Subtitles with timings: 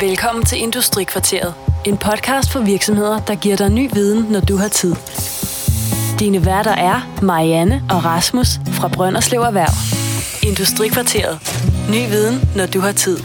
[0.00, 1.54] Velkommen til Industrikvarteret.
[1.86, 4.94] En podcast for virksomheder, der giver dig ny viden, når du har tid.
[6.18, 9.74] Dine værter er Marianne og Rasmus fra Brønderslev Erhverv.
[10.48, 11.38] Industrikvarteret.
[11.90, 13.18] Ny viden, når du har tid.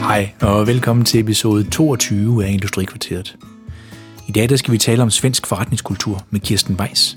[0.00, 3.36] Hej, og velkommen til episode 22 af Industrikvarteret.
[4.28, 7.16] I dag der skal vi tale om svensk forretningskultur med Kirsten Weiss.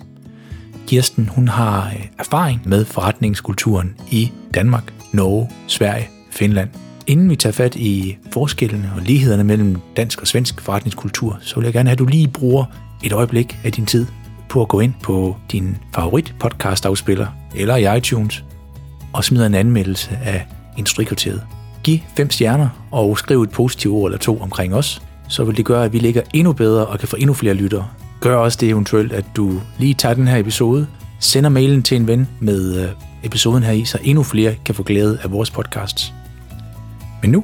[0.92, 6.70] Kirsten hun har øh, erfaring med forretningskulturen i Danmark, Norge, Sverige, Finland.
[7.07, 11.64] Inden vi tager fat i forskellene og lighederne mellem dansk og svensk forretningskultur, så vil
[11.64, 12.65] jeg gerne have, at du lige bruger
[13.04, 14.06] et øjeblik af din tid
[14.50, 18.43] på at gå ind på din favorit podcast afspiller eller i iTunes
[19.14, 21.42] og smide en anmeldelse af Industrikvarteret.
[21.84, 25.65] Giv fem stjerner og skriv et positivt ord eller to omkring os, så vil det
[25.65, 27.87] gøre, at vi ligger endnu bedre og kan få endnu flere lyttere.
[28.21, 30.88] Gør også det eventuelt, at du lige tager den her episode,
[31.20, 32.89] sender mailen til en ven med øh,
[33.23, 36.14] episoden her i, så endnu flere kan få glæde af vores podcasts.
[37.22, 37.44] Men nu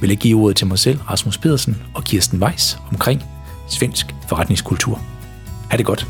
[0.00, 3.24] vil jeg give ordet til mig selv, Rasmus Pedersen og Kirsten Weiss omkring
[3.68, 5.00] svensk forretningskultur.
[5.70, 6.06] Ha' det godt.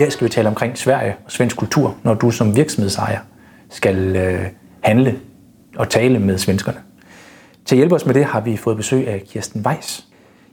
[0.00, 3.18] Dag skal vi tale omkring Sverige og svensk kultur, når du som virksomhedsejer
[3.70, 4.46] skal øh,
[4.80, 5.18] handle
[5.76, 6.78] og tale med svenskerne.
[7.64, 10.06] Til at hjælpe os med det har vi fået besøg af Kirsten Weiss.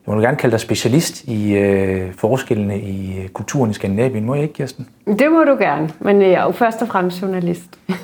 [0.08, 4.26] Jeg må gerne kalde dig specialist i øh, forskellene i øh, kulturen i Skandinavien.
[4.26, 4.88] Må jeg ikke, Kirsten?
[5.20, 7.80] Det må du gerne, men jeg er jo først og fremmest journalist.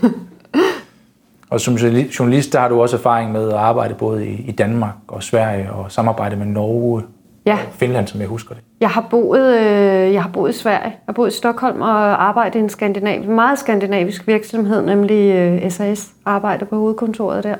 [1.49, 4.93] Og som journalist, der har du også erfaring med at arbejde både i, i Danmark
[5.07, 7.01] og Sverige og samarbejde med Norge
[7.45, 7.53] Ja.
[7.53, 8.63] og Finland, som jeg husker det.
[8.83, 10.83] Jeg har boet, øh, jeg har boet i Sverige.
[10.83, 15.71] Jeg har boet i Stockholm og arbejdet i en skandinav, meget skandinavisk virksomhed, nemlig øh,
[15.71, 16.11] SAS.
[16.25, 17.55] Arbejder på hovedkontoret der.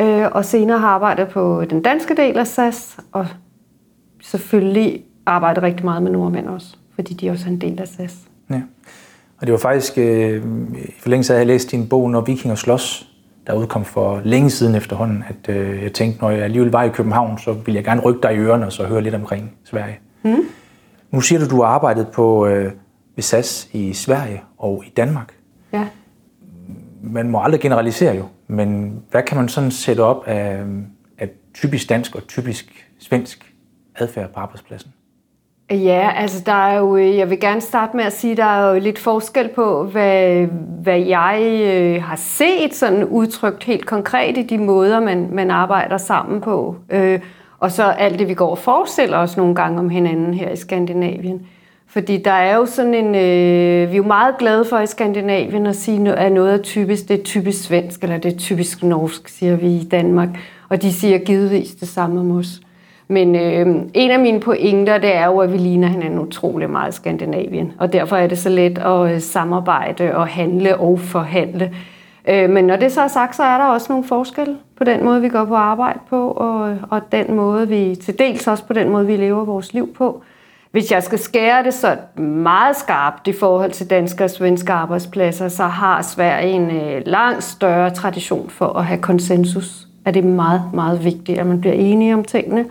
[0.00, 3.26] Øh, og senere har arbejdet på den danske del af SAS, og
[4.22, 8.16] selvfølgelig arbejdet rigtig meget med nordmænd også, fordi de også er en del af SAS.
[8.50, 8.60] Ja.
[9.40, 10.42] Og det var faktisk, øh,
[10.74, 13.08] i forlængelse af, at jeg læste din bog, Når Vikinger slås,
[13.46, 16.88] der udkom for længe siden efterhånden, at øh, jeg tænkte, når jeg alligevel var i
[16.88, 19.98] København, så ville jeg gerne rykke dig i ørerne og så høre lidt omkring Sverige.
[20.24, 20.44] Mm.
[21.10, 22.72] Nu siger du, du har arbejdet på øh,
[23.16, 25.34] ved SAS i Sverige og i Danmark.
[25.72, 25.86] Ja.
[27.02, 30.64] Man må aldrig generalisere jo, men hvad kan man sådan sætte op af,
[31.18, 33.52] af typisk dansk og typisk svensk
[33.96, 34.92] adfærd på arbejdspladsen?
[35.70, 38.72] Ja, altså der er jo, øh, jeg vil gerne starte med at sige, der er
[38.72, 40.46] jo lidt forskel på, hvad,
[40.82, 45.96] hvad jeg øh, har set sådan udtrykt helt konkret i de måder, man, man arbejder
[45.96, 46.76] sammen på.
[46.90, 47.20] Øh,
[47.62, 50.56] og så alt det, vi går og forestiller os nogle gange om hinanden her i
[50.56, 51.46] Skandinavien.
[51.86, 55.66] Fordi der er jo sådan en, øh, vi er jo meget glade for i Skandinavien
[55.66, 59.28] at sige, at noget er typisk, det er typisk svensk, eller det er typisk norsk,
[59.28, 60.28] siger vi i Danmark.
[60.68, 62.60] Og de siger givetvis det samme om os.
[63.08, 66.92] Men øh, en af mine pointer, det er jo, at vi ligner hinanden utrolig meget
[66.92, 67.72] i Skandinavien.
[67.78, 71.70] Og derfor er det så let at øh, samarbejde og handle og forhandle.
[72.28, 75.04] Øh, men når det så er sagt, så er der også nogle forskelle på den
[75.04, 78.72] måde, vi går på arbejde på, og, og den måde, vi til dels også på
[78.72, 80.22] den måde, vi lever vores liv på.
[80.70, 85.48] Hvis jeg skal skære det så meget skarpt i forhold til danske og svenske arbejdspladser,
[85.48, 89.86] så har Sverige en øh, langt større tradition for at have konsensus.
[90.04, 92.64] At det er meget, meget vigtigt, at man bliver enige om tingene.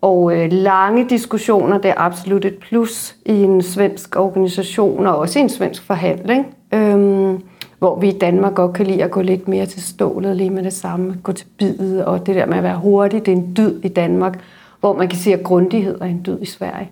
[0.00, 5.38] Og øh, lange diskussioner, det er absolut et plus i en svensk organisation og også
[5.38, 6.54] i en svensk forhandling.
[6.74, 7.42] Øhm,
[7.82, 10.62] hvor vi i Danmark godt kan lide at gå lidt mere til stålet lige med
[10.62, 13.56] det samme, gå til bidet, og det der med at være hurtig, det er en
[13.56, 14.38] dyd i Danmark,
[14.80, 16.90] hvor man kan sige, at grundighed er en dyd i Sverige.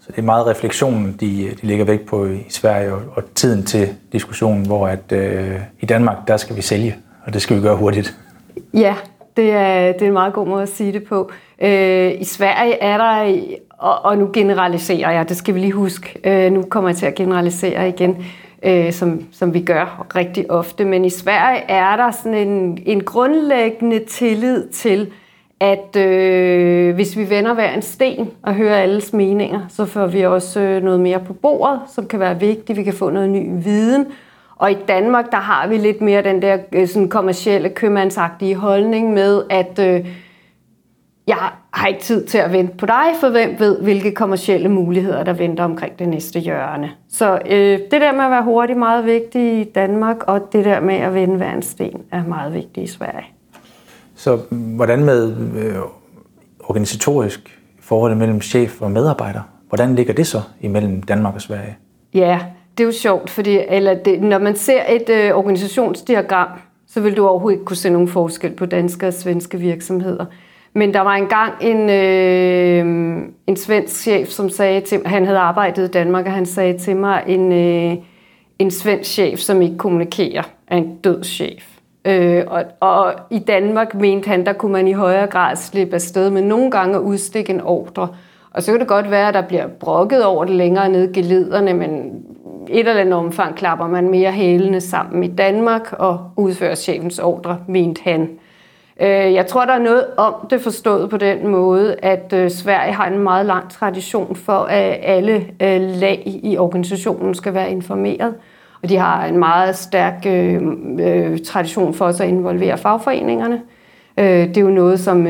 [0.00, 3.64] Så det er meget refleksionen, de, de lægger vægt på i Sverige, og, og tiden
[3.64, 7.62] til diskussionen, hvor at, øh, i Danmark, der skal vi sælge, og det skal vi
[7.62, 8.16] gøre hurtigt.
[8.74, 8.94] Ja,
[9.36, 11.30] det er, det er en meget god måde at sige det på.
[11.62, 13.40] Øh, I Sverige er der,
[13.78, 17.06] og, og nu generaliserer jeg, det skal vi lige huske, øh, nu kommer jeg til
[17.06, 18.16] at generalisere igen,
[18.66, 23.04] øh, som, som vi gør rigtig ofte, men i Sverige er der sådan en, en
[23.04, 25.10] grundlæggende tillid til,
[25.60, 30.22] at øh, hvis vi vender hver en sten og hører alles meninger, så får vi
[30.22, 32.78] også øh, noget mere på bordet, som kan være vigtigt.
[32.78, 34.06] Vi kan få noget ny viden.
[34.56, 39.12] Og i Danmark, der har vi lidt mere den der øh, sådan kommercielle købmandsagtige holdning
[39.12, 40.06] med, at øh,
[41.26, 45.24] jeg har ikke tid til at vente på dig, for hvem ved, hvilke kommercielle muligheder,
[45.24, 46.90] der venter omkring det næste hjørne.
[47.08, 50.64] Så øh, det der med at være hurtig er meget vigtigt i Danmark, og det
[50.64, 53.26] der med at vende hver en sten er meget vigtigt i Sverige.
[54.14, 55.76] Så hvordan med øh,
[56.60, 59.40] organisatorisk forholdet mellem chef og medarbejder?
[59.68, 61.76] Hvordan ligger det så imellem Danmark og Sverige?
[62.14, 62.40] Ja,
[62.78, 66.48] det er jo sjovt, fordi eller det, når man ser et øh, organisationsdiagram,
[66.86, 70.26] så vil du overhovedet ikke kunne se nogen forskel på danske og svenske virksomheder.
[70.76, 75.38] Men der var engang en, øh, en svensk chef, som sagde til mig, han havde
[75.38, 77.96] arbejdet i Danmark, og han sagde til mig, en, øh,
[78.58, 81.64] en svensk chef, som ikke kommunikerer, er en død chef.
[82.04, 86.30] Øh, og, og i Danmark mente han, der kunne man i højere grad slippe afsted
[86.30, 88.08] med nogle gange at udstikke en ordre.
[88.50, 91.12] Og så kan det godt være, at der bliver brokket over det længere ned i
[91.12, 92.12] gelederne, men
[92.68, 97.58] et eller andet omfang klapper man mere hælene sammen i Danmark og udfører chefens ordre,
[97.68, 98.28] mente han.
[99.00, 102.92] Øh, jeg tror, der er noget om det forstået på den måde, at øh, Sverige
[102.92, 108.34] har en meget lang tradition for, at alle øh, lag i organisationen skal være informeret.
[108.82, 110.60] Og de har en meget stærk øh,
[111.44, 113.60] tradition for også at involvere fagforeningerne.
[114.18, 115.26] Øh, det er jo noget, som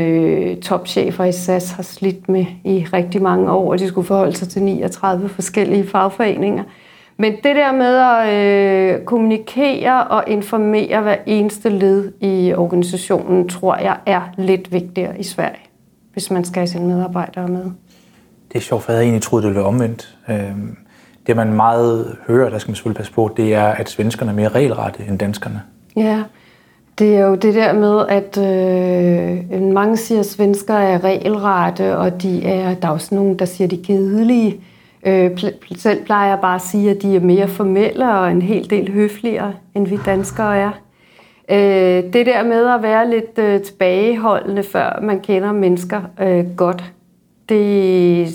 [0.62, 4.48] topchefer i SAS har slidt med i rigtig mange år, og de skulle forholde sig
[4.48, 6.62] til 39 forskellige fagforeninger.
[7.18, 13.76] Men det der med at øh, kommunikere og informere hver eneste led i organisationen, tror
[13.76, 15.62] jeg er lidt vigtigere i Sverige,
[16.12, 17.64] hvis man skal have sine medarbejdere med.
[18.52, 20.16] Det er sjovt, for jeg havde egentlig troet, det ville være omvendt.
[20.28, 20.76] Øhm,
[21.26, 24.34] det man meget hører, der skal man selvfølgelig passe på, det er, at svenskerne er
[24.34, 25.62] mere regelrette end danskerne.
[25.96, 26.22] Ja,
[26.98, 32.22] det er jo det der med, at øh, mange siger, at svensker er regelrette, og
[32.22, 34.60] de er, der er også nogen, der siger, at de er kedelige.
[35.06, 35.30] Øh,
[35.76, 38.92] selv plejer jeg bare at sige, at de er mere formelle og en hel del
[38.92, 40.70] høfligere, end vi danskere er.
[41.50, 46.92] Øh, det der med at være lidt øh, tilbageholdende, før man kender mennesker øh, godt,
[47.48, 48.28] det,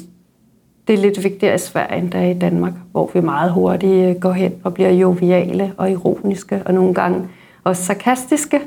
[0.88, 4.10] det er lidt vigtigere i Sverige, end der er i Danmark, hvor vi meget hurtigt
[4.10, 7.28] øh, går hen og bliver joviale og ironiske, og nogle gange
[7.64, 8.60] også sarkastiske.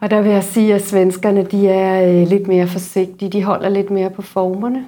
[0.00, 3.68] Og der vil jeg sige, at svenskerne de er øh, lidt mere forsigtige, de holder
[3.68, 4.84] lidt mere på formerne.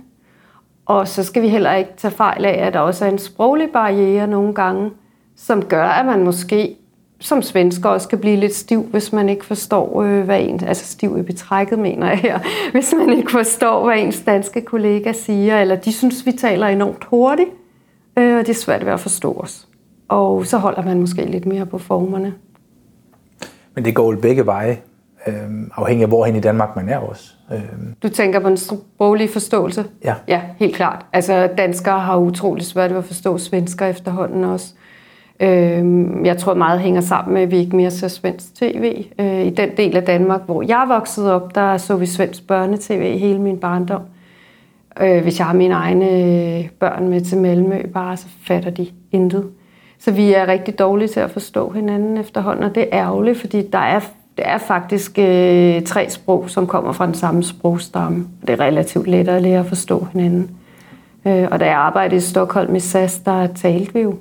[0.89, 3.69] Og så skal vi heller ikke tage fejl af, at der også er en sproglig
[3.73, 4.91] barriere nogle gange,
[5.37, 6.77] som gør, at man måske
[7.21, 10.87] som svensker også kan blive lidt stiv, hvis man ikke forstår, øh, hvad en, altså
[10.87, 12.39] stiv i betrækket, mener jeg her,
[12.73, 17.05] hvis man ikke forstår, hvad ens danske kollega siger, eller de synes, vi taler enormt
[17.05, 17.51] hurtigt,
[18.19, 19.69] øh, og det er svært ved at forstå os.
[20.09, 22.35] Og så holder man måske lidt mere på formerne.
[23.75, 24.79] Men det går jo begge veje,
[25.27, 25.35] øh,
[25.77, 27.38] afhængig af hvorhen i Danmark man er også.
[27.53, 27.61] Øh.
[28.03, 29.85] Du tænker på en sproglig forståelse?
[30.05, 30.15] Ja.
[30.29, 31.07] Ja, helt klart.
[31.13, 34.75] Altså danskere har utrolig svært ved at forstå svensker efterhånden også.
[35.41, 35.85] Øh,
[36.25, 39.05] jeg tror meget hænger sammen med, at vi ikke mere ser svensk tv.
[39.19, 43.19] Øh, I den del af Danmark, hvor jeg voksede op, der så vi svensk børnetv
[43.19, 44.03] hele min barndom.
[45.01, 49.45] Øh, hvis jeg har mine egne børn med til Malmø, bare så fatter de intet.
[49.99, 53.69] Så vi er rigtig dårlige til at forstå hinanden efterhånden, og det er ærgerligt, fordi
[53.71, 54.01] der er,
[54.39, 58.27] det er faktisk øh, tre sprog, som kommer fra den samme sprogstamme.
[58.41, 60.51] Det er relativt let at lære at forstå hinanden.
[61.27, 64.15] Øh, og da jeg arbejdede i Stockholm i SAS, der talte vi jo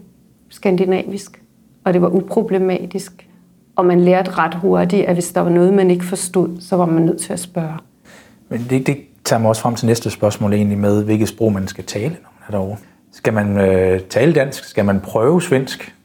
[0.49, 1.41] skandinavisk,
[1.85, 3.27] og det var uproblematisk.
[3.75, 6.85] Og man lærte ret hurtigt, at hvis der var noget, man ikke forstod, så var
[6.85, 7.77] man nødt til at spørge.
[8.49, 11.67] Men det, det tager mig også frem til næste spørgsmål egentlig med, hvilket sprog man
[11.67, 12.77] skal tale, når man er derovre.
[13.11, 14.63] Skal man øh, tale dansk?
[14.63, 15.95] Skal man prøve svensk?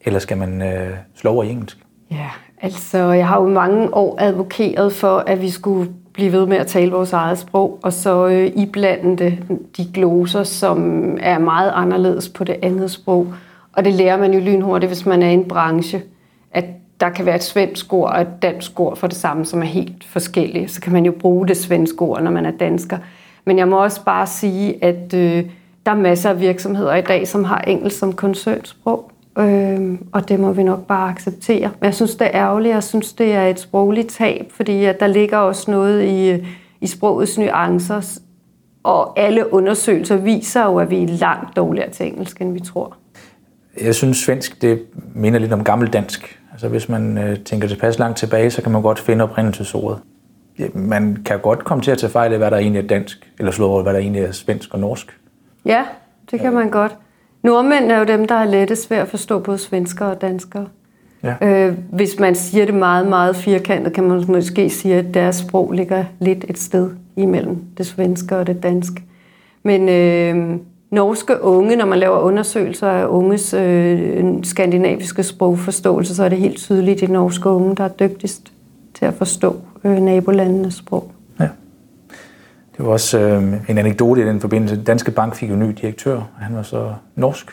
[0.00, 1.78] Eller skal man øh, slå over i engelsk?
[2.10, 2.30] Ja,
[2.62, 6.66] altså jeg har jo mange år advokeret for, at vi skulle blive ved med at
[6.66, 9.38] tale vores eget sprog, og så øh, iblande det,
[9.76, 13.34] de gloser, som er meget anderledes på det andet sprog.
[13.72, 16.02] Og det lærer man jo lynhurtigt, hvis man er i en branche,
[16.50, 16.64] at
[17.00, 19.66] der kan være et svensk ord og et dansk ord for det samme, som er
[19.66, 20.68] helt forskellige.
[20.68, 22.98] Så kan man jo bruge det svenske ord, når man er dansker.
[23.44, 25.44] Men jeg må også bare sige, at øh,
[25.86, 29.11] der er masser af virksomheder i dag, som har engelsk som koncernsprog.
[29.38, 31.70] Øh, og det må vi nok bare acceptere.
[31.80, 32.74] Men jeg synes, det er ærgerligt.
[32.74, 36.46] Jeg synes, det er et sprogligt tab, fordi at der ligger også noget i,
[36.80, 38.18] i sprogets nuancer.
[38.82, 42.96] Og alle undersøgelser viser jo, at vi er langt dårligere til engelsk, end vi tror.
[43.82, 44.82] Jeg synes, svensk det
[45.14, 46.40] minder lidt om gammeldansk.
[46.52, 49.98] Altså hvis man øh, tænker tilpas langt tilbage, så kan man godt finde oprindelsesordet.
[50.74, 53.52] Man kan godt komme til at tage fejl af, hvad der egentlig er dansk, eller
[53.52, 55.18] slå over, hvad der egentlig er svensk og norsk.
[55.64, 55.84] Ja,
[56.30, 56.96] det kan man godt.
[57.42, 60.66] Nordmænd er jo dem, der er lettest ved at forstå både svensker og danskere.
[61.22, 61.34] Ja.
[61.42, 65.72] Øh, hvis man siger det meget, meget firkantet, kan man måske sige, at deres sprog
[65.72, 69.02] ligger lidt et sted imellem det svenske og det danske.
[69.62, 70.58] Men øh,
[70.90, 76.56] norske unge, når man laver undersøgelser af unges øh, skandinaviske sprogforståelse, så er det helt
[76.56, 78.52] tydeligt de norske unge, der er dygtigst
[78.94, 81.10] til at forstå øh, nabolandenes sprog.
[82.76, 84.82] Det var også øh, en anekdote i den forbindelse.
[84.82, 87.46] Danske Bank fik jo en ny direktør, han var så norsk,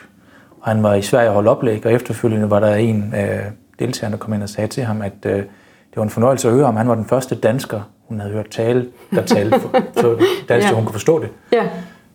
[0.60, 3.40] og han var i Sverige og holdt oplæg, og efterfølgende var der en af
[3.78, 6.54] deltagerne, der kom ind og sagde til ham, at øh, det var en fornøjelse at
[6.54, 6.76] høre om.
[6.76, 9.68] Han var den første dansker, hun havde hørt tale, der talte for,
[10.00, 10.08] for
[10.48, 10.68] dansk, ja.
[10.68, 11.28] så hun kunne forstå det.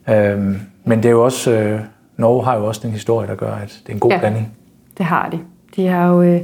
[0.08, 0.32] Ja.
[0.32, 1.80] Øhm, men det er jo også, øh,
[2.18, 4.20] Norge har jo også den historie, der gør, at det er en god Ja.
[4.20, 4.52] blanding.
[4.98, 5.40] Det har de.
[5.76, 6.42] De har jo, øh,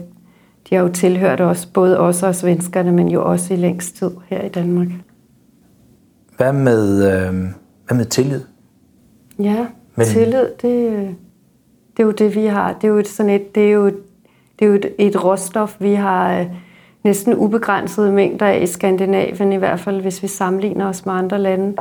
[0.70, 4.12] de har jo tilhørt os, både os og svenskerne, men jo også i længst tid
[4.30, 4.88] her i Danmark.
[6.41, 7.33] Hvad med, øh,
[7.88, 8.41] hvad med tillid?
[9.39, 10.91] Ja, Men- tillid, det,
[11.98, 12.74] det er jo det, vi har.
[12.74, 15.75] Det er jo et, sådan et, det er jo, det er jo et, et råstof,
[15.79, 16.45] vi har øh,
[17.03, 21.39] næsten ubegrænsede mængder af i Skandinavien, i hvert fald hvis vi sammenligner os med andre
[21.39, 21.75] lande.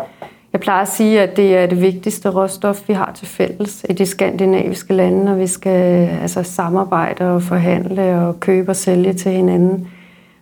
[0.53, 3.93] Jeg plejer at sige, at det er det vigtigste råstof, vi har til fælles i
[3.93, 9.33] de skandinaviske lande, når vi skal altså, samarbejde og forhandle og købe og sælge til
[9.33, 9.89] hinanden.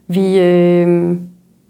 [0.09, 1.17] Vi, øh,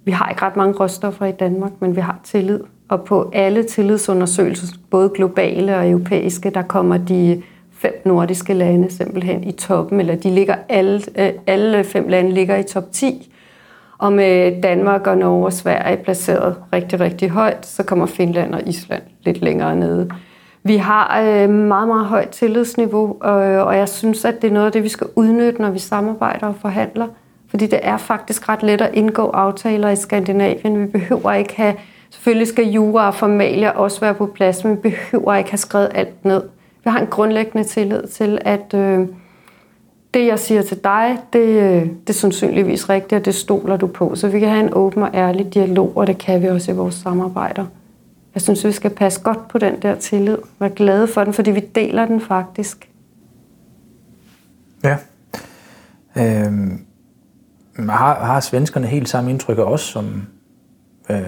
[0.05, 2.61] vi har ikke ret mange råstoffer i Danmark, men vi har tillid.
[2.89, 9.45] Og på alle tillidsundersøgelser, både globale og europæiske, der kommer de fem nordiske lande simpelthen
[9.45, 13.33] i toppen, eller de ligger alle, øh, alle fem lande ligger i top 10.
[13.99, 18.69] Og med Danmark og Norge og Sverige placeret rigtig, rigtig højt, så kommer Finland og
[18.69, 20.11] Island lidt længere nede.
[20.63, 24.67] Vi har øh, meget, meget højt tillidsniveau, og, og jeg synes, at det er noget
[24.67, 27.07] af det, vi skal udnytte, når vi samarbejder og forhandler.
[27.49, 30.81] Fordi det er faktisk ret let at indgå aftaler i Skandinavien.
[30.81, 31.75] Vi behøver ikke have,
[32.11, 35.91] selvfølgelig skal jura og formalia også være på plads, men vi behøver ikke have skrevet
[35.95, 36.43] alt ned.
[36.85, 39.09] Vi har en grundlæggende tillid til, at øh,
[40.15, 43.87] det, jeg siger til dig, det, øh, det er sandsynligvis rigtigt, og det stoler du
[43.87, 44.15] på.
[44.15, 46.75] Så vi kan have en åben og ærlig dialog, og det kan vi også i
[46.75, 47.67] vores samarbejder.
[48.35, 50.39] Jeg synes, vi skal passe godt på den der tillid.
[50.59, 52.89] Være glade for den, fordi vi deler den faktisk.
[54.85, 54.97] Ja.
[56.19, 56.85] Øhm,
[57.79, 60.27] har, har svenskerne helt samme indtryk af os, som
[61.11, 61.21] øh,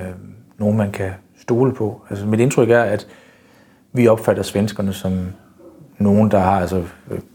[0.59, 2.03] nogen, man kan stole på?
[2.11, 3.07] Altså, mit indtryk er, at
[3.93, 5.13] vi opfatter svenskerne som
[5.99, 6.83] nogen, der har altså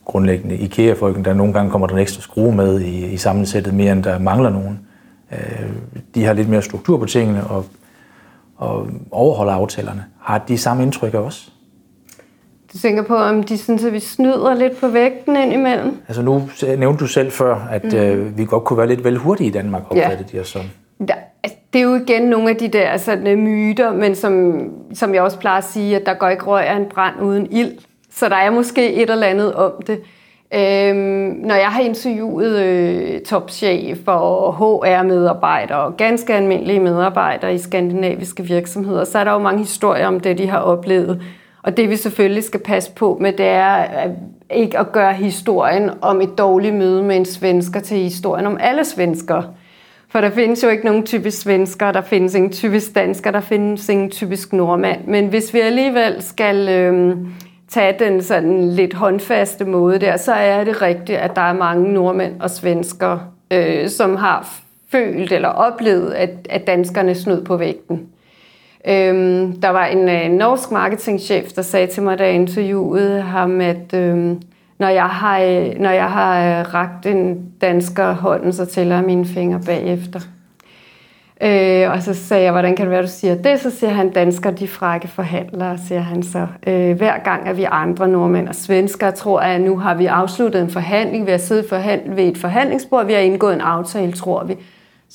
[0.06, 3.92] grundlæggende IKEA-folken, der nogle gange kommer der en ekstra skrue med i, i sammensættet, mere
[3.92, 4.80] end der mangler nogen.
[5.32, 5.70] Øh,
[6.16, 7.66] de har lidt mere struktur på tingene og,
[8.58, 10.06] og overholder aftalerne.
[10.20, 11.55] Har de samme indtryk af os?
[12.76, 15.98] Du tænker på, om de synes, at vi snyder lidt på vægten indimellem?
[16.08, 17.98] Altså nu nævnte du selv før, at mm.
[17.98, 20.62] øh, vi godt kunne være lidt vel hurtige i Danmark, opfattede de os som.
[21.08, 21.14] Der,
[21.44, 24.62] altså, det er jo igen nogle af de der sådan, øh, myter, men som,
[24.94, 27.48] som jeg også plejer at sige, at der går ikke røg af en brand uden
[27.52, 27.72] ild.
[28.12, 30.00] Så der er måske et eller andet om det.
[30.54, 38.44] Øhm, når jeg har interviewet øh, topchefer og HR-medarbejdere og ganske almindelige medarbejdere i skandinaviske
[38.44, 41.22] virksomheder, så er der jo mange historier om det, de har oplevet.
[41.66, 44.12] Og det vi selvfølgelig skal passe på med, det er at
[44.50, 48.86] ikke at gøre historien om et dårligt møde med en svensker til historien om alle
[48.86, 49.44] svensker.
[50.10, 53.90] For der findes jo ikke nogen typisk svensker, der findes ingen typisk dansker, der findes
[53.90, 55.08] ingen typisk nordmand.
[55.08, 57.18] Men hvis vi alligevel skal øh,
[57.70, 61.94] tage den sådan lidt håndfaste måde der, så er det rigtigt, at der er mange
[61.94, 63.20] nordmænd og svensker,
[63.52, 64.50] øh, som har
[64.92, 68.08] følt eller oplevet, at, at danskerne snød på vægten.
[68.88, 73.62] Øhm, der var en øh, norsk marketingchef, der sagde til mig, da jeg interviewede ham,
[73.62, 74.42] at øhm,
[74.80, 79.06] når jeg har, øh, når jeg har øh, ragt en dansker hånden, så tæller jeg
[79.06, 80.20] mine fingre bagefter.
[81.42, 83.60] Øh, og så sagde jeg, hvordan kan det være, du siger det?
[83.60, 86.48] Så siger han, dansker, de frække forhandlere, siger han så.
[86.68, 90.62] Øh, hver gang er vi andre nordmænd og svenskere, tror at nu har vi afsluttet
[90.62, 94.44] en forhandling, vi har siddet forhandlet ved et forhandlingsbord, vi har indgået en aftale, tror
[94.44, 94.56] vi.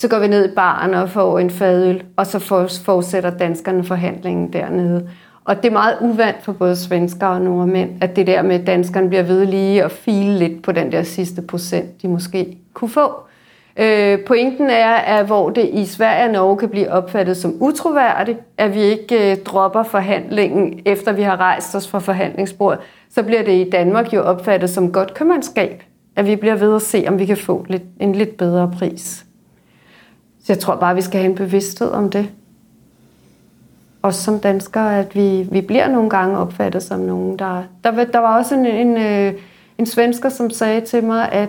[0.00, 2.38] Så går vi ned i baren og får en fadøl, og så
[2.85, 5.09] fortsætter danskerne forhandlingen dernede.
[5.45, 8.66] Og det er meget uvandt for både svensker og nordmænd, at det der med, at
[8.66, 12.88] danskerne bliver ved lige og file lidt på den der sidste procent, de måske kunne
[12.88, 13.14] få.
[13.76, 18.38] Øh, pointen er, at hvor det i Sverige og Norge kan blive opfattet som utroværdigt,
[18.59, 22.80] at vi ikke øh, dropper forhandlingen, efter vi har rejst os fra forhandlingsbordet,
[23.11, 25.83] så bliver det i Danmark jo opfattet som godt købmandskab,
[26.16, 29.25] at vi bliver ved at se, om vi kan få lidt, en lidt bedre pris.
[30.50, 32.30] Så jeg tror bare, vi skal have en bevidsthed om det.
[34.02, 37.62] Også som danskere, at vi, vi bliver nogle gange opfattet som nogen, der...
[37.85, 39.33] Der, der var også en, en, øh,
[39.78, 41.49] en svensker, som sagde til mig, at,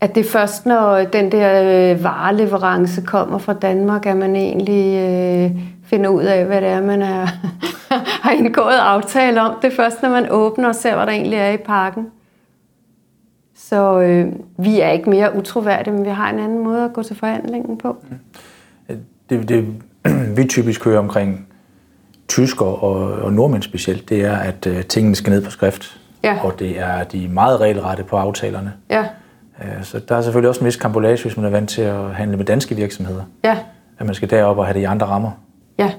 [0.00, 4.98] at det er først, når den der øh, vareleverance kommer fra Danmark, at man egentlig
[4.98, 5.50] øh,
[5.84, 7.26] finder ud af, hvad det er, man er,
[8.24, 9.54] har indgået aftale om.
[9.62, 12.06] Det er først, når man åbner og ser, hvad der egentlig er i pakken.
[13.72, 17.02] Så øh, vi er ikke mere utroværdige, men vi har en anden måde at gå
[17.02, 17.96] til forhandlingen på.
[19.30, 19.66] Det, det
[20.36, 21.46] vi typisk hører omkring
[22.28, 26.00] tysker og, og nordmænd specielt, det er, at uh, tingene skal ned på skrift.
[26.24, 26.38] Ja.
[26.44, 28.72] Og det er de meget regelrette på aftalerne.
[28.90, 29.04] Ja,
[29.58, 32.14] Uh, så der er selvfølgelig også en vis kambolage, hvis man er vant til at
[32.14, 33.22] handle med danske virksomheder.
[33.44, 33.58] ja,
[33.98, 35.30] At man skal derop og have det i andre rammer.
[35.78, 35.92] ja.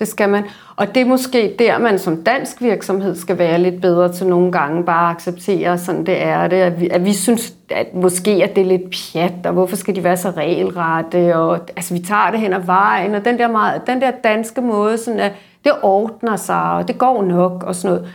[0.00, 0.44] Det skal man.
[0.76, 4.52] Og det er måske der, man som dansk virksomhed skal være lidt bedre til nogle
[4.52, 6.56] gange bare acceptere, sådan det er det.
[6.56, 9.96] At vi, at vi synes, at måske at det er lidt pjat, og hvorfor skal
[9.96, 13.48] de være så regelrette, og altså vi tager det hen ad vejen, og den der,
[13.48, 15.32] meget, den der danske måde, sådan at
[15.64, 18.12] det ordner sig, og det går nok, og sådan noget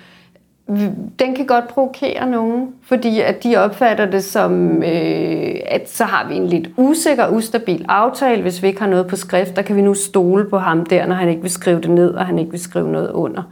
[1.19, 6.27] den kan godt provokere nogen, fordi at de opfatter det som, øh, at så har
[6.27, 9.75] vi en lidt usikker, ustabil aftale, hvis vi ikke har noget på skrift, der kan
[9.75, 12.39] vi nu stole på ham der, når han ikke vil skrive det ned, og han
[12.39, 13.43] ikke vil skrive noget under.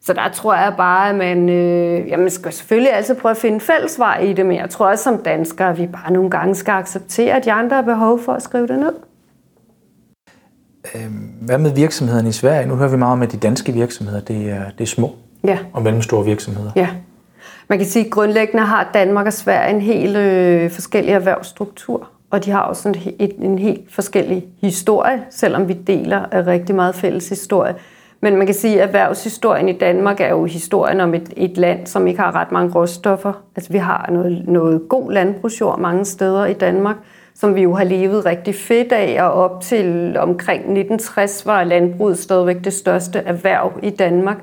[0.00, 3.36] Så der tror jeg bare, at man, øh, ja, man skal selvfølgelig altid prøve at
[3.36, 6.54] finde fælles i det, men jeg tror også som danskere, at vi bare nogle gange
[6.54, 8.92] skal acceptere, at de andre har behov for at skrive det ned.
[10.94, 12.66] Øhm, hvad med virksomhederne i Sverige?
[12.66, 15.58] Nu hører vi meget om, at de danske virksomheder, det er, det er små ja.
[15.72, 16.70] og mellemstore virksomheder.
[16.76, 16.88] Ja.
[17.68, 22.44] Man kan sige, at grundlæggende har Danmark og Sverige en helt øh, forskellig erhvervsstruktur, og
[22.44, 27.28] de har også en, et, en helt forskellig historie, selvom vi deler rigtig meget fælles
[27.28, 27.74] historie.
[28.20, 31.86] Men man kan sige, at erhvervshistorien i Danmark er jo historien om et, et land,
[31.86, 33.32] som ikke har ret mange råstoffer.
[33.56, 36.96] Altså vi har noget, noget god landbrugsjord mange steder i Danmark,
[37.34, 42.18] som vi jo har levet rigtig fedt af, og op til omkring 1960 var landbruget
[42.18, 44.36] stadigvæk det største erhverv i Danmark.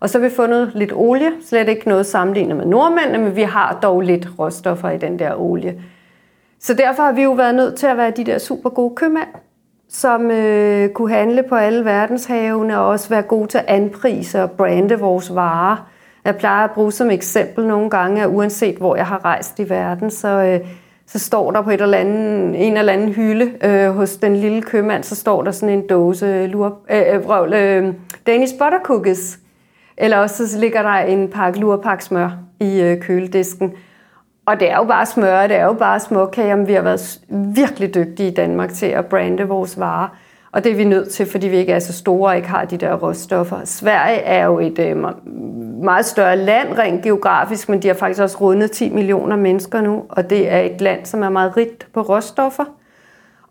[0.00, 3.42] Og så har vi fundet lidt olie, slet ikke noget sammenlignet med nordmændene, men vi
[3.42, 5.82] har dog lidt råstoffer i den der olie.
[6.60, 9.28] Så derfor har vi jo været nødt til at være de der super gode købmænd,
[9.88, 14.50] som øh, kunne handle på alle verdenshavene og også være gode til at anprise og
[14.50, 15.90] brande vores varer.
[16.24, 19.68] Jeg plejer at bruge som eksempel nogle gange, at uanset hvor jeg har rejst i
[19.68, 20.60] verden, så, øh,
[21.06, 24.62] så står der på et eller andet, en eller anden hylde øh, hos den lille
[24.62, 27.94] købmand, så står der sådan en dåse lur, øh, øh, øh,
[28.26, 29.39] Danish butter cookies.
[30.00, 32.30] Eller også så ligger der en pakke lurpak smør
[32.60, 33.72] i øh, køledisken.
[34.46, 37.20] Og det er jo bare smør, det er jo bare småkager, men vi har været
[37.28, 40.08] virkelig dygtige i Danmark til at brande vores varer.
[40.52, 42.64] Og det er vi nødt til, fordi vi ikke er så store og ikke har
[42.64, 43.60] de der råstoffer.
[43.64, 44.96] Sverige er jo et øh,
[45.82, 50.04] meget større land rent geografisk, men de har faktisk også rundet 10 millioner mennesker nu,
[50.08, 52.64] og det er et land, som er meget rigt på råstoffer.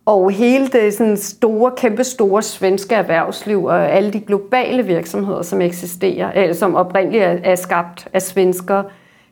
[0.10, 5.62] Og hele det sådan store, kæmpe store svenske erhvervsliv og alle de globale virksomheder, som
[5.62, 8.84] eksisterer, eller som oprindeligt er skabt af svensker,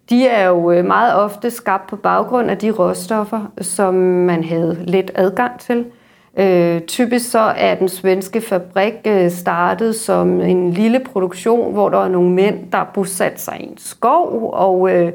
[0.09, 4.77] de er jo øh, meget ofte skabt på baggrund af de råstoffer, som man havde
[4.87, 5.85] let adgang til.
[6.37, 11.99] Øh, typisk så er den svenske fabrik øh, startet som en lille produktion, hvor der
[11.99, 15.11] er nogle mænd, der bosatte sig i en skov og øh,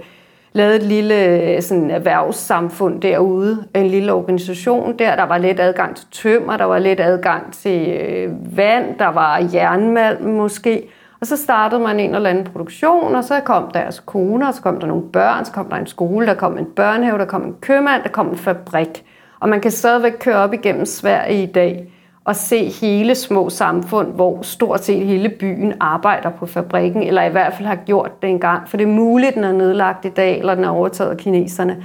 [0.52, 3.64] lavede et lille øh, sådan, erhvervssamfund derude.
[3.74, 5.16] En lille organisation der.
[5.16, 9.48] Der var let adgang til tømmer, der var let adgang til øh, vand, der var
[9.54, 10.88] jernmalm måske.
[11.20, 14.62] Og så startede man en eller anden produktion, og så kom deres koner, og så
[14.62, 17.42] kom der nogle børn, så kom der en skole, der kom en børnehave, der kom
[17.42, 19.04] en købmand, der kom en fabrik.
[19.40, 21.92] Og man kan stadigvæk køre op igennem Sverige i dag
[22.24, 27.30] og se hele små samfund, hvor stort set hele byen arbejder på fabrikken, eller i
[27.30, 28.68] hvert fald har gjort det engang.
[28.68, 31.84] For det er muligt, den er nedlagt i dag, eller den er overtaget af kineserne.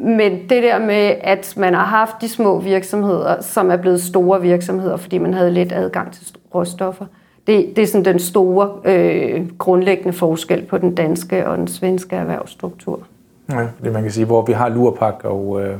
[0.00, 4.42] Men det der med, at man har haft de små virksomheder, som er blevet store
[4.42, 7.06] virksomheder, fordi man havde let adgang til råstoffer,
[7.46, 12.16] det, det er sådan den store øh, grundlæggende forskel på den danske og den svenske
[12.16, 13.00] erhvervsstruktur.
[13.50, 15.76] Ja, det man kan sige, hvor vi har lurpak og, øh,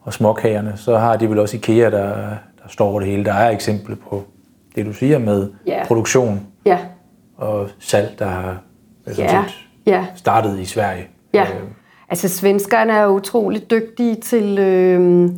[0.00, 2.14] og småkagerne, så har de vel også IKEA, der,
[2.62, 3.24] der står over det hele.
[3.24, 4.24] Der er eksempler på
[4.76, 5.86] det, du siger med ja.
[5.86, 6.78] produktion ja.
[7.36, 8.58] og salg, der har
[9.06, 9.44] altså, ja.
[9.86, 10.06] Ja.
[10.14, 11.08] startet i Sverige.
[11.34, 11.42] Ja.
[11.42, 11.68] Øh.
[12.08, 15.30] Altså svenskerne er utrolig dygtige til, øh,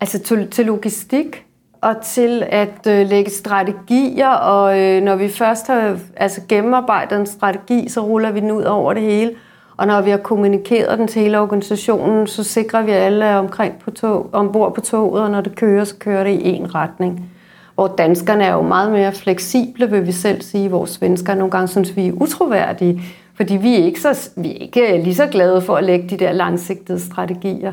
[0.00, 1.44] altså til, til logistik
[1.80, 7.26] og til at øh, lægge strategier, og øh, når vi først har altså, gennemarbejdet en
[7.26, 9.34] strategi, så ruller vi den ud over det hele.
[9.78, 13.90] Og når vi har kommunikeret den til hele organisationen, så sikrer vi alle omkring på
[13.90, 17.30] tog, ombord på toget, og når det kører, så kører det i én retning.
[17.74, 21.68] Hvor danskerne er jo meget mere fleksible, vil vi selv sige, hvor svensker nogle gange
[21.68, 23.02] synes, vi er utroværdige,
[23.34, 26.16] fordi vi er ikke, så, vi er ikke lige så glade for at lægge de
[26.16, 27.72] der langsigtede strategier.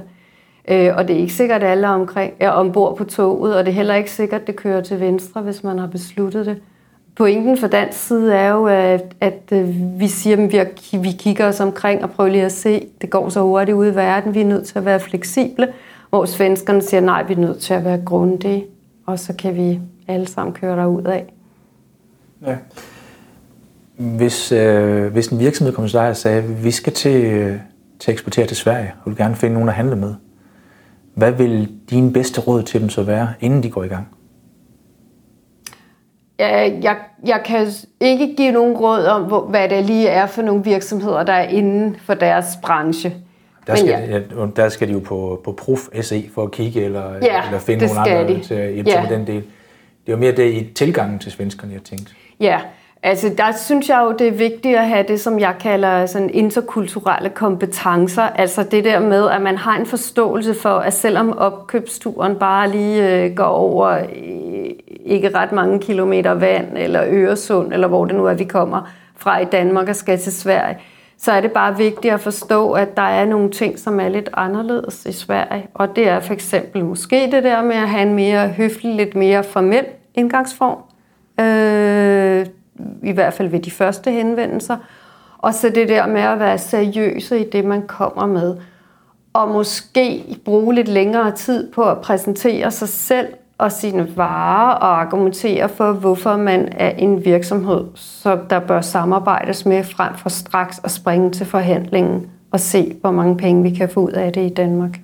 [0.67, 3.71] Øh, og det er ikke sikkert, at alle omkring er ombord på toget, og det
[3.71, 6.57] er heller ikke sikkert, at det kører til venstre, hvis man har besluttet det.
[7.15, 11.47] Pointen for dansk side er jo, at, at øh, vi siger, at vi, vi kigger
[11.47, 14.41] os omkring og prøver lige at se, det går så hurtigt ud i verden, vi
[14.41, 15.73] er nødt til at være fleksible,
[16.09, 18.65] hvor svenskerne siger, nej, vi er nødt til at være grundige,
[19.05, 21.33] og så kan vi alle sammen køre derud af.
[22.45, 22.55] Ja.
[23.97, 27.59] Hvis, øh, hvis en virksomhed kommer til dig og sagde, at vi skal til, øh,
[27.99, 30.13] til at eksportere til Sverige, og vil gerne finde nogen at handle med,
[31.13, 34.07] hvad vil dine bedste råd til dem så være, inden de går i gang?
[36.39, 37.67] Jeg, jeg, kan
[37.99, 41.47] ikke give nogen råd om, hvor, hvad det lige er for nogle virksomheder, der er
[41.47, 43.13] inden for deres branche.
[43.67, 44.45] Der skal, ja.
[44.55, 47.87] der skal de jo på, på Prof SE for at kigge eller, ja, eller finde
[47.87, 48.43] nogle andre de.
[48.43, 49.01] til at hjælpe ja.
[49.01, 49.43] med den del.
[50.05, 52.13] Det er jo mere det i tilgangen til svenskerne, jeg tænkte.
[52.39, 52.59] Ja,
[53.05, 56.29] Altså, der synes jeg jo, det er vigtigt at have det, som jeg kalder sådan
[56.33, 58.21] interkulturelle kompetencer.
[58.21, 63.23] Altså det der med, at man har en forståelse for, at selvom opkøbsturen bare lige
[63.23, 64.69] øh, går over øh,
[65.05, 69.39] ikke ret mange kilometer vand, eller Øresund, eller hvor det nu er, vi kommer fra
[69.39, 70.77] i Danmark og skal til Sverige,
[71.17, 74.29] så er det bare vigtigt at forstå, at der er nogle ting, som er lidt
[74.33, 75.67] anderledes i Sverige.
[75.73, 79.15] Og det er for eksempel måske det der med at have en mere høflig, lidt
[79.15, 80.77] mere formel indgangsform.
[81.39, 82.64] Øh,
[83.03, 84.77] i hvert fald ved de første henvendelser.
[85.37, 88.57] Og så det der med at være seriøse i det, man kommer med.
[89.33, 95.01] Og måske bruge lidt længere tid på at præsentere sig selv og sine varer og
[95.01, 100.81] argumentere for, hvorfor man er en virksomhed, som der bør samarbejdes med frem for straks
[100.83, 104.51] at springe til forhandlingen og se, hvor mange penge vi kan få ud af det
[104.51, 104.99] i Danmark.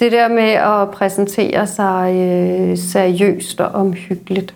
[0.00, 4.54] Det der med at præsentere sig øh, seriøst og omhyggeligt,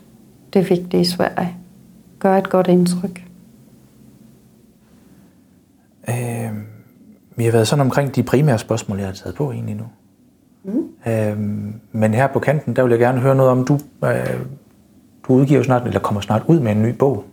[0.53, 1.57] det er vigtigt i Sverige.
[2.23, 3.25] Gør et godt indtryk.
[6.09, 6.51] Øh,
[7.37, 9.85] vi har været sådan omkring de primære spørgsmål, jeg har taget på egentlig nu.
[10.65, 11.11] Mm.
[11.13, 11.39] Øh,
[11.93, 14.41] men her på kanten, der vil jeg gerne høre noget om, du, øh,
[15.29, 17.25] du udgiver snart, eller kommer snart ud med en ny bog.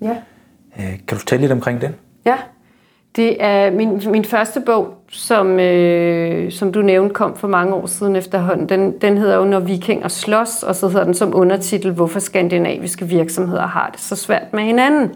[0.00, 0.16] Ja.
[0.78, 1.94] Øh, kan du fortælle lidt omkring den?
[2.24, 2.36] Ja,
[3.16, 7.86] det er min, min første bog, som, øh, som du nævnte, kom for mange år
[7.86, 8.68] siden efterhånden.
[8.68, 13.04] Den, den hedder jo Når vikinger slås, og så hedder den som undertitel, Hvorfor skandinaviske
[13.04, 15.10] virksomheder har det så svært med hinanden.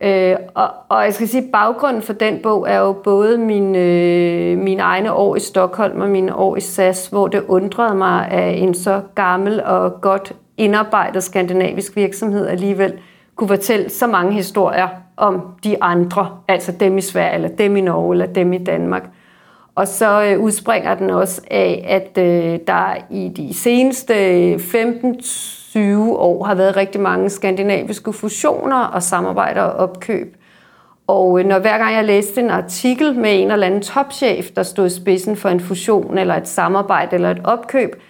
[0.00, 4.58] Øh, og, og jeg skal sige, baggrunden for den bog er jo både min, øh,
[4.58, 8.62] mine egne år i Stockholm og mine år i SAS, hvor det undrede mig, at
[8.62, 12.92] en så gammel og godt indarbejdet skandinavisk virksomhed alligevel
[13.36, 14.88] kunne fortælle så mange historier
[15.20, 19.02] om de andre, altså dem i Sverige, eller dem i Norge, eller dem i Danmark.
[19.74, 25.78] Og så øh, udspringer den også af, at øh, der i de seneste øh, 15-20
[26.16, 30.36] år har været rigtig mange skandinaviske fusioner og samarbejder og opkøb.
[31.06, 34.62] Og øh, når hver gang jeg læste en artikel med en eller anden topchef, der
[34.62, 38.02] stod i spidsen for en fusion eller et samarbejde eller et opkøb,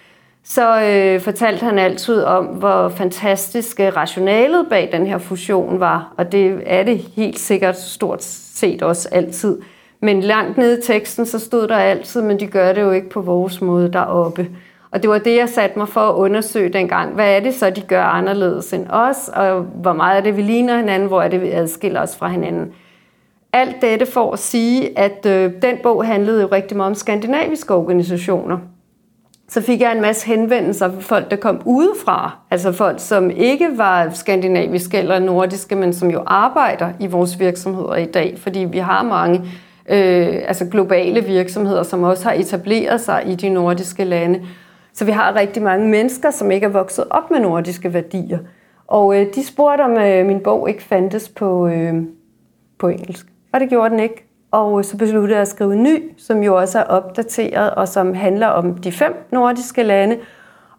[0.50, 6.12] så øh, fortalte han altid om, hvor fantastisk rationalet bag den her fusion var.
[6.16, 9.58] Og det er det helt sikkert stort set også altid.
[10.00, 13.10] Men langt nede i teksten, så stod der altid, men de gør det jo ikke
[13.10, 14.48] på vores måde deroppe.
[14.90, 17.14] Og det var det, jeg satte mig for at undersøge dengang.
[17.14, 19.30] Hvad er det så, de gør anderledes end os?
[19.34, 21.08] Og hvor meget er det, vi ligner hinanden?
[21.08, 22.72] Hvor er det, vi adskiller os fra hinanden?
[23.52, 27.74] Alt dette for at sige, at øh, den bog handlede jo rigtig meget om skandinaviske
[27.74, 28.58] organisationer
[29.50, 32.38] så fik jeg en masse henvendelser fra folk, der kom udefra.
[32.50, 37.96] Altså folk, som ikke var skandinaviske eller nordiske, men som jo arbejder i vores virksomheder
[37.96, 38.38] i dag.
[38.38, 39.38] Fordi vi har mange
[39.88, 44.42] øh, altså globale virksomheder, som også har etableret sig i de nordiske lande.
[44.92, 48.38] Så vi har rigtig mange mennesker, som ikke er vokset op med nordiske værdier.
[48.86, 51.94] Og øh, de spurgte, om øh, min bog ikke fandtes på, øh,
[52.78, 53.26] på engelsk.
[53.52, 54.29] Og det gjorde den ikke.
[54.50, 58.14] Og så besluttede jeg at skrive en ny, som jo også er opdateret, og som
[58.14, 60.18] handler om de fem nordiske lande,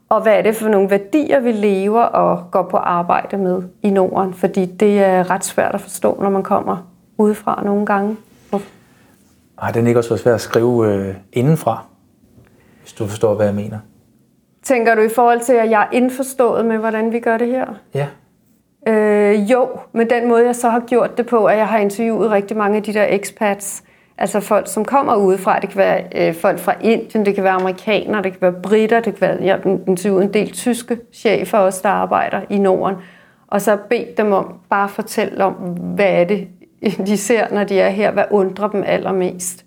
[0.09, 3.89] og hvad er det for nogle værdier, vi lever og går på arbejde med i
[3.89, 8.17] Norden, fordi det er ret svært at forstå, når man kommer udefra nogle gange.
[9.57, 11.83] Har den ikke også været svært at skrive øh, indenfra,
[12.81, 13.79] hvis du forstår, hvad jeg mener?
[14.63, 17.65] Tænker du i forhold til, at jeg er indforstået med, hvordan vi gør det her?
[17.93, 18.07] Ja.
[18.87, 22.31] Øh, jo, men den måde, jeg så har gjort det på, at jeg har interviewet
[22.31, 23.83] rigtig mange af de der expats,
[24.17, 25.59] altså folk, som kommer udefra.
[25.59, 28.99] Det kan være øh, folk fra Indien, det kan være amerikanere, det kan være britter,
[28.99, 32.95] det kan være, jeg har interviewet en del tyske chefer også, der arbejder i Norden.
[33.47, 35.53] Og så bedt dem om bare at fortælle om,
[35.95, 36.47] hvad er det,
[37.07, 39.65] de ser, når de er her, hvad undrer dem allermest.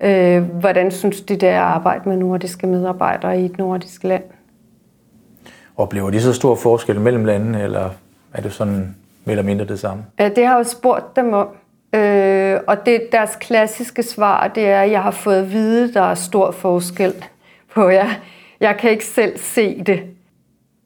[0.00, 4.22] Øh, hvordan synes de, det er at arbejde med nordiske medarbejdere i et nordisk land?
[5.76, 7.90] Oplever de så stor forskel mellem landene, eller
[8.34, 10.04] er det sådan mere eller mindre det samme?
[10.18, 11.48] Ja, det har jeg jo spurgt dem om.
[11.94, 15.94] Øh, og det deres klassiske svar, det er, at jeg har fået at vide, at
[15.94, 17.14] der er stor forskel
[17.74, 18.10] på jer.
[18.60, 20.02] Jeg kan ikke selv se det.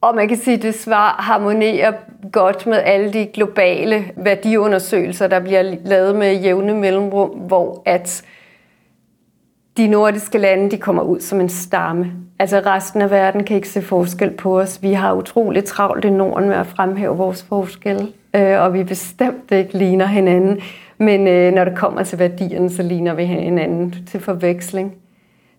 [0.01, 1.93] Og man kan sige, at det svar harmonerer
[2.31, 8.23] godt med alle de globale værdiundersøgelser, der bliver lavet med jævne mellemrum, hvor at
[9.77, 12.11] de nordiske lande de kommer ud som en stamme.
[12.39, 14.81] Altså resten af verden kan ikke se forskel på os.
[14.81, 19.51] Vi har utroligt travlt i Norden med at fremhæve vores forskel, øh, og vi bestemt
[19.51, 20.59] ikke ligner hinanden.
[20.97, 24.95] Men øh, når det kommer til værdierne, så ligner vi hinanden til forveksling.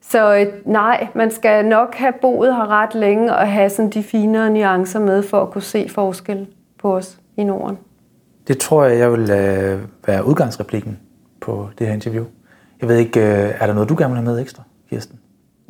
[0.02, 4.02] Så øh, nej, man skal nok have boet her ret længe og have sådan de
[4.02, 6.46] finere nuancer med for at kunne se forskel
[6.78, 7.78] på os i Norden.
[8.48, 10.98] Det tror jeg, jeg vil øh, være udgangsreplikken
[11.40, 12.24] på det her interview.
[12.81, 15.19] Jeg ved ikke, øh, er der noget, du gerne vil have med ekstra, Kirsten?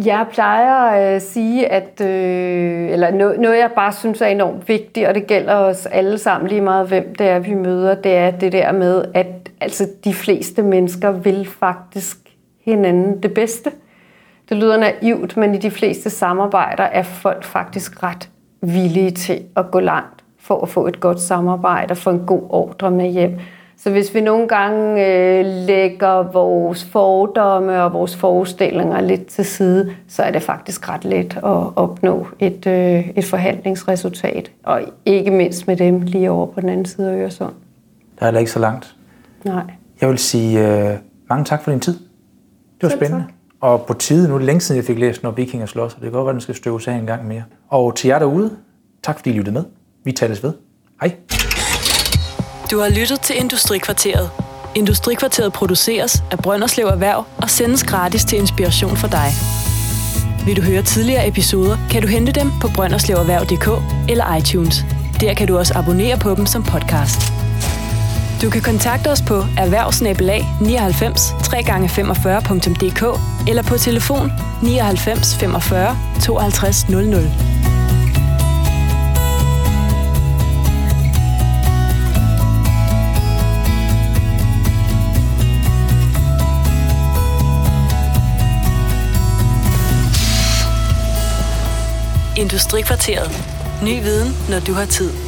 [0.05, 4.69] Jeg plejer øh, at sige, at øh, eller noget, noget, jeg bare synes er enormt
[4.69, 8.17] vigtigt, og det gælder os alle sammen lige meget, hvem det er, vi møder, det
[8.17, 9.27] er det der med, at
[9.61, 12.17] altså, de fleste mennesker vil faktisk
[12.65, 13.71] hinanden det bedste.
[14.49, 18.29] Det lyder naivt, men i de fleste samarbejder er folk faktisk ret
[18.61, 22.43] villige til at gå langt for at få et godt samarbejde og få en god
[22.49, 23.39] ordre med hjem.
[23.83, 29.93] Så hvis vi nogle gange øh, lægger vores fordomme og vores forestillinger lidt til side,
[30.09, 34.51] så er det faktisk ret let at opnå et, øh, et forhandlingsresultat.
[34.63, 37.53] Og ikke mindst med dem lige over på den anden side af Øresund.
[38.19, 38.97] Der er heller ikke så langt.
[39.45, 39.63] Nej.
[40.01, 41.93] Jeg vil sige øh, mange tak for din tid.
[41.93, 43.25] Det var Selv spændende.
[43.25, 43.35] tak.
[43.61, 46.01] Og på tide, nu er det længe siden, jeg fik læst Når Vikinger slås, og
[46.01, 47.43] det kan godt være, at den skal støves af en gang mere.
[47.69, 48.51] Og til jer derude,
[49.03, 49.65] tak fordi I lyttede med.
[50.05, 50.53] Vi tales ved.
[51.01, 51.38] Hej.
[52.71, 54.31] Du har lyttet til Industrikvarteret.
[54.75, 59.31] Industrikvarteret produceres af Brønderslev Erhverv og sendes gratis til inspiration for dig.
[60.47, 63.69] Vil du høre tidligere episoder, kan du hente dem på brønderslevererhverv.dk
[64.11, 64.85] eller iTunes.
[65.21, 67.21] Der kan du også abonnere på dem som podcast.
[68.43, 77.58] Du kan kontakte os på erhvervsnabelag 99 3x45.dk eller på telefon 99 45 52 00.
[92.39, 93.31] Industrikvarteret.
[93.83, 95.28] Ny viden, når du har tid.